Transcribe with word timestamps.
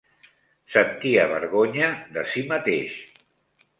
Sentia 0.75 1.27
vergonya 1.33 1.91
de 2.17 2.25
si 2.33 2.45
mateix 2.53 2.97